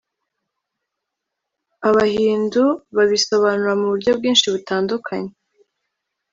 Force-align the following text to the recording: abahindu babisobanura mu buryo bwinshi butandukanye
abahindu 1.89 2.63
babisobanura 2.95 3.73
mu 3.79 3.85
buryo 3.91 4.11
bwinshi 4.17 4.45
butandukanye 4.53 5.31